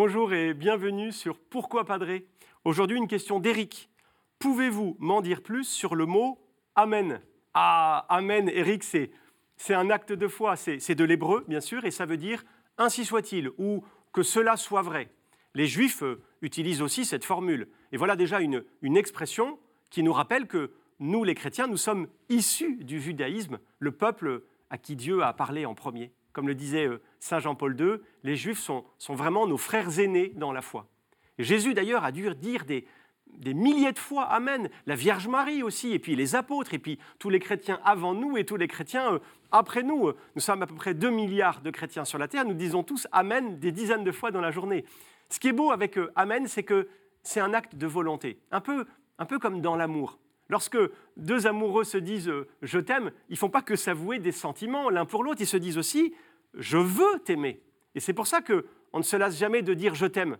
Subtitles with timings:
[0.00, 2.24] Bonjour et bienvenue sur Pourquoi Padré
[2.64, 3.90] Aujourd'hui, une question d'Éric.
[4.38, 6.38] Pouvez-vous m'en dire plus sur le mot
[6.76, 7.20] Amen
[7.52, 9.10] Ah, Amen, Éric, c'est,
[9.70, 12.44] un acte de foi, c'est, c'est de l'hébreu, bien sûr, et ça veut dire
[12.76, 13.82] Ainsi soit-il, ou
[14.12, 15.10] que cela soit vrai.
[15.54, 17.66] Les Juifs euh, utilisent aussi cette formule.
[17.90, 19.58] Et voilà déjà une, une expression
[19.90, 24.78] qui nous rappelle que nous, les chrétiens, nous sommes issus du judaïsme, le peuple à
[24.78, 26.12] qui Dieu a parlé en premier.
[26.32, 30.32] Comme le disait euh, Saint Jean-Paul II, les Juifs sont, sont, vraiment nos frères aînés
[30.36, 30.86] dans la foi.
[31.38, 32.86] Et Jésus, d'ailleurs, a dû dire des,
[33.26, 34.68] des, milliers de fois Amen.
[34.86, 38.36] La Vierge Marie aussi, et puis les apôtres, et puis tous les chrétiens avant nous
[38.36, 39.18] et tous les chrétiens euh,
[39.50, 40.12] après nous.
[40.34, 42.44] Nous sommes à peu près 2 milliards de chrétiens sur la terre.
[42.44, 44.84] Nous disons tous Amen des dizaines de fois dans la journée.
[45.30, 46.88] Ce qui est beau avec euh, Amen, c'est que
[47.22, 48.86] c'est un acte de volonté, un peu,
[49.18, 50.18] un peu comme dans l'amour.
[50.48, 50.78] Lorsque
[51.16, 54.88] deux amoureux se disent euh, je t'aime, ils ne font pas que s'avouer des sentiments
[54.90, 56.14] l'un pour l'autre, ils se disent aussi
[56.54, 57.62] je veux t'aimer.
[57.94, 60.38] Et c'est pour ça qu'on ne se lasse jamais de dire je t'aime.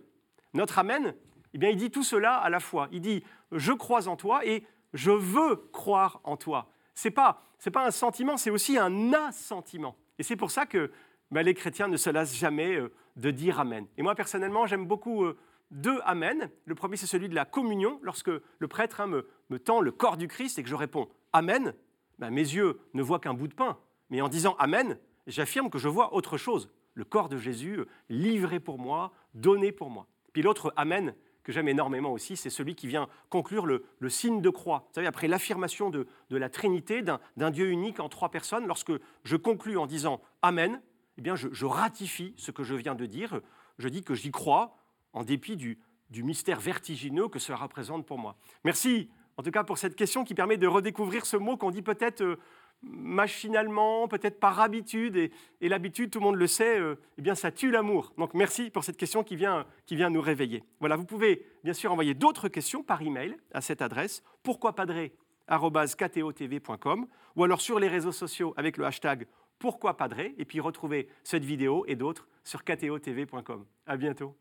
[0.53, 1.13] Notre Amen,
[1.53, 2.87] eh bien, il dit tout cela à la fois.
[2.91, 6.71] Il dit je crois en toi et je veux croire en toi.
[6.95, 9.95] Ce n'est pas, pas un sentiment, c'est aussi un assentiment.
[10.17, 10.91] Et c'est pour ça que
[11.31, 13.85] ben, les chrétiens ne se lassent jamais euh, de dire Amen.
[13.97, 15.37] Et moi, personnellement, j'aime beaucoup euh,
[15.71, 16.49] deux Amen.
[16.65, 17.99] Le premier, c'est celui de la communion.
[18.01, 21.73] Lorsque le prêtre hein, me, tend le corps du Christ et que je réponds Amen,
[22.17, 23.77] ben, mes yeux ne voient qu'un bout de pain.
[24.09, 24.97] Mais en disant Amen,
[25.27, 26.71] j'affirme que je vois autre chose.
[26.93, 30.07] Le corps de Jésus livré pour moi, donné pour moi.
[30.33, 34.49] Puis l'autre Amen que j'aime énormément aussi, c'est celui qui vient conclure le, signe de
[34.49, 34.85] croix.
[34.89, 38.91] Vous savez, après l'affirmation de, la Trinité, d'un Dieu unique en trois personnes, lorsque
[39.23, 40.81] je conclus en disant Amen,
[41.17, 43.39] eh bien je ratifie ce que je viens de dire.
[43.79, 44.78] Je dis que j'y crois,
[45.13, 45.79] en dépit du,
[46.11, 48.35] mystère vertigineux que cela représente pour moi.
[48.63, 51.81] Merci en tout cas pour cette question qui permet de redécouvrir ce mot qu'on dit
[51.81, 52.35] peut-être euh,
[52.81, 55.31] machinalement, peut-être par habitude, et,
[55.69, 58.13] l'habitude, tout le monde le sait, euh, eh bien ça tue l'amour.
[58.17, 59.65] Donc merci pour cette question qui vient,
[60.09, 60.63] nous réveiller.
[60.79, 67.43] Voilà, vous pouvez bien sûr envoyer d'autres questions par email à cette adresse, pourquoipadré.com ou
[67.43, 69.27] alors sur les réseaux sociaux avec le hashtag
[69.59, 73.65] pourquoi padré, et puis retrouver cette vidéo et d'autres sur ktotv.com.
[73.85, 74.35] À bientôt.